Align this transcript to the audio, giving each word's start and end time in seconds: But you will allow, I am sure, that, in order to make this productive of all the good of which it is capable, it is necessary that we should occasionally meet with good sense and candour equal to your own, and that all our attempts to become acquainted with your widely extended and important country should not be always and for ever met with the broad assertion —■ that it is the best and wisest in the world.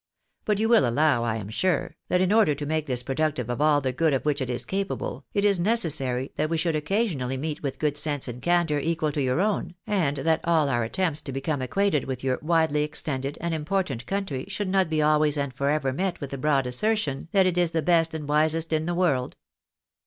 But 0.45 0.57
you 0.57 0.67
will 0.67 0.87
allow, 0.89 1.21
I 1.23 1.35
am 1.35 1.49
sure, 1.49 1.95
that, 2.07 2.21
in 2.21 2.33
order 2.33 2.55
to 2.55 2.65
make 2.65 2.87
this 2.87 3.03
productive 3.03 3.51
of 3.51 3.61
all 3.61 3.81
the 3.81 3.93
good 3.93 4.15
of 4.15 4.25
which 4.25 4.41
it 4.41 4.49
is 4.49 4.65
capable, 4.65 5.27
it 5.35 5.45
is 5.45 5.59
necessary 5.59 6.31
that 6.37 6.49
we 6.49 6.57
should 6.57 6.75
occasionally 6.75 7.37
meet 7.37 7.61
with 7.61 7.77
good 7.77 7.95
sense 7.95 8.27
and 8.27 8.41
candour 8.41 8.79
equal 8.79 9.11
to 9.11 9.21
your 9.21 9.39
own, 9.41 9.75
and 9.85 10.17
that 10.17 10.41
all 10.43 10.69
our 10.69 10.83
attempts 10.83 11.21
to 11.21 11.31
become 11.31 11.61
acquainted 11.61 12.05
with 12.05 12.23
your 12.23 12.39
widely 12.41 12.81
extended 12.81 13.37
and 13.41 13.53
important 13.53 14.07
country 14.07 14.45
should 14.47 14.69
not 14.69 14.89
be 14.89 15.03
always 15.03 15.37
and 15.37 15.53
for 15.53 15.69
ever 15.69 15.93
met 15.93 16.19
with 16.19 16.31
the 16.31 16.37
broad 16.39 16.65
assertion 16.65 17.25
—■ 17.31 17.31
that 17.31 17.45
it 17.45 17.55
is 17.55 17.69
the 17.69 17.83
best 17.83 18.15
and 18.15 18.27
wisest 18.27 18.73
in 18.73 18.87
the 18.87 18.95
world. 18.95 19.37